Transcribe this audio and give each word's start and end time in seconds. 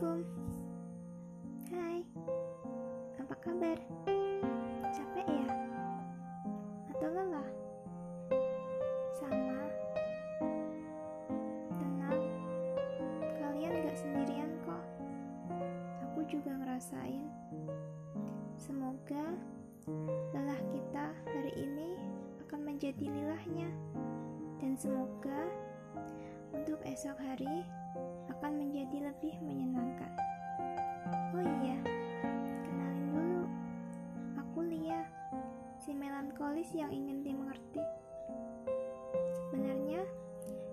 Assalamualaikum. 0.00 0.32
Hai. 1.68 1.98
Apa 3.20 3.34
kabar? 3.36 3.76
Capek 4.96 5.28
ya? 5.28 5.48
Atau 6.88 7.08
lelah? 7.12 7.48
Sama. 9.12 9.60
Tenang. 11.76 12.22
Kalian 13.44 13.72
gak 13.84 13.96
sendirian 14.00 14.48
kok. 14.64 14.84
Aku 16.08 16.24
juga 16.32 16.48
ngerasain. 16.48 17.28
Semoga 18.56 19.36
Lelah 20.32 20.64
kita 20.72 21.12
hari 21.28 21.52
ini 21.60 22.00
akan 22.48 22.72
menjadi 22.72 23.04
lilahnya 23.04 23.68
Dan 24.64 24.80
semoga 24.80 25.44
untuk 26.56 26.80
esok 26.88 27.20
hari 27.20 27.68
akan 28.40 28.56
menjadi 28.56 29.04
lebih 29.04 29.36
menyenangkan. 29.44 30.08
Oh 31.36 31.44
iya, 31.60 31.76
kenalin 32.64 33.12
dulu. 33.12 33.44
Aku 34.40 34.64
Lia, 34.64 35.04
si 35.76 35.92
melankolis 35.92 36.72
yang 36.72 36.88
ingin 36.88 37.20
dimengerti. 37.20 37.84
Sebenarnya, 39.44 40.08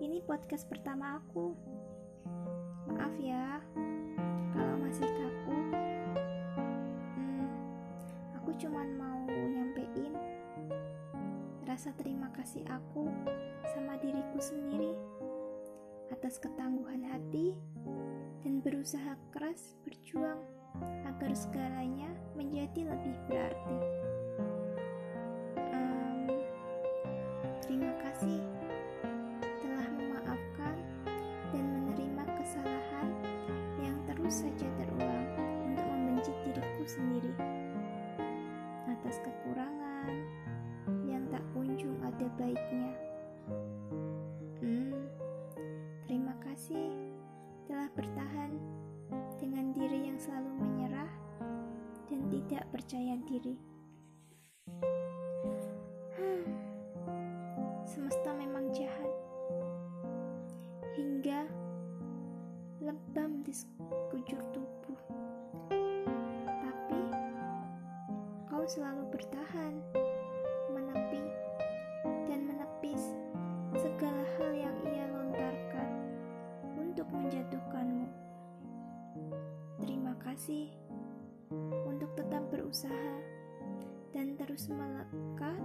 ini 0.00 0.24
podcast 0.24 0.72
pertama 0.72 1.20
aku. 1.20 1.52
Maaf 2.88 3.12
ya, 3.20 3.60
kalau 4.56 4.80
masih 4.80 5.04
kaku. 5.04 5.56
Hmm, 7.12 7.44
aku 8.40 8.56
cuman 8.56 8.88
mau 8.96 9.20
nyampein 9.28 10.16
rasa 11.68 11.92
terima 12.00 12.32
kasih 12.32 12.64
aku 12.72 13.04
sama 13.76 14.00
diriku 14.00 14.40
sendiri 14.40 14.96
atas 16.10 16.42
ketangguhan 16.42 17.06
hati 17.06 17.54
dan 18.42 18.58
berusaha 18.58 19.14
keras 19.30 19.78
berjuang 19.86 20.42
agar 21.06 21.30
segalanya 21.34 22.10
menjadi 22.34 22.86
lebih 22.86 23.14
berarti. 23.30 23.78
Um, 25.70 26.26
terima 27.62 27.94
kasih 28.02 28.42
telah 29.62 29.88
memaafkan 29.94 30.76
dan 31.54 31.64
menerima 31.78 32.24
kesalahan 32.38 33.10
yang 33.78 33.96
terus 34.10 34.42
saja 34.42 34.66
terulang 34.82 35.28
untuk 35.66 35.86
membenci 35.86 36.32
diriku 36.42 36.84
sendiri 36.86 37.34
atas 38.90 39.22
kekurangan 39.22 40.14
yang 41.06 41.22
tak 41.30 41.42
kunjung 41.54 41.94
ada 42.02 42.26
baiknya. 42.34 43.09
Dan 52.50 52.58
tidak 52.58 52.74
percaya 52.74 53.14
diri. 53.30 53.54
Hmm, 56.18 56.42
semesta 57.86 58.34
memang 58.34 58.74
jahat 58.74 59.12
hingga 60.98 61.46
lebam 62.82 63.46
di 63.46 63.54
sekujur 63.54 64.42
tubuh. 64.50 64.98
Tapi 66.50 67.02
kau 68.50 68.66
selalu 68.66 69.06
bertahan, 69.14 69.78
menepi, 70.74 71.22
dan 72.26 72.50
menepis 72.50 73.14
segala 73.78 74.26
hal 74.42 74.50
yang 74.58 74.76
ia 74.90 75.06
lontarkan 75.06 75.90
untuk 76.74 77.06
menjatuhkanmu. 77.14 78.10
Terima 79.86 80.18
kasih 80.18 80.66
untuk 82.00 82.16
tetap 82.16 82.40
berusaha 82.48 83.12
dan 84.16 84.32
terus 84.40 84.72
melekat 84.72 85.60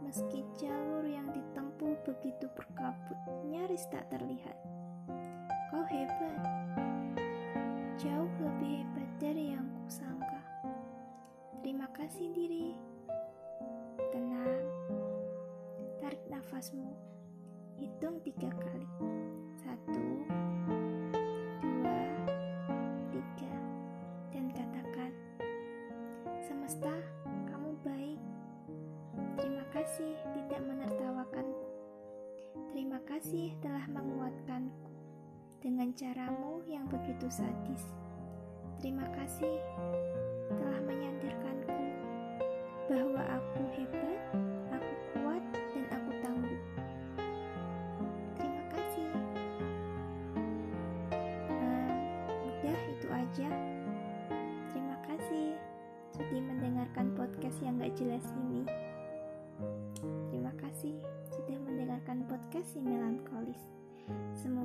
meski 0.00 0.40
jalur 0.56 1.04
yang 1.04 1.28
ditempuh 1.28 1.92
begitu 2.08 2.48
berkabut 2.56 3.20
nyaris 3.44 3.84
tak 3.92 4.08
terlihat. 4.08 4.56
Kau 5.68 5.84
hebat, 5.84 6.40
jauh 8.00 8.32
lebih 8.40 8.80
hebat 8.80 9.10
dari 9.20 9.52
yang 9.52 9.68
kusangka. 9.84 10.40
Terima 11.60 11.92
kasih 11.92 12.32
diri. 12.32 12.72
Tenang, 14.08 14.64
tarik 16.00 16.24
nafasmu, 16.32 16.96
hitung 17.76 18.24
tiga 18.24 18.48
kali. 18.56 19.07
Semesta, 26.68 26.92
kamu 27.48 27.80
baik. 27.80 28.20
Terima 29.40 29.64
kasih 29.72 30.12
tidak 30.36 30.60
menertawakanku. 30.68 31.64
Terima 32.76 33.00
kasih 33.08 33.56
telah 33.64 33.88
menguatkanku 33.88 34.92
dengan 35.64 35.96
caramu 35.96 36.60
yang 36.68 36.84
begitu 36.92 37.24
sadis. 37.32 37.88
Terima 38.84 39.08
kasih 39.16 39.56
telah 40.60 40.80
menyadarkanku 40.84 41.80
bahwa 42.92 43.22
aku 43.24 43.60
hebat, 43.72 44.20
aku 44.68 44.92
kuat, 45.16 45.44
dan 45.72 45.84
aku 45.88 46.10
tangguh. 46.20 46.62
Terima 48.36 48.64
kasih. 48.76 49.08
Ehm, 51.48 51.96
udah 52.44 52.78
itu 52.92 53.08
aja. 53.08 53.67
Yang 57.62 57.78
gak 57.78 57.94
jelas 57.94 58.26
ini. 58.50 58.66
Terima 60.30 60.50
kasih 60.58 60.98
sudah 61.30 61.58
mendengarkan 61.62 62.26
podcast 62.26 62.74
si 62.74 62.82
melankolis. 62.82 63.62
Semoga 64.34 64.57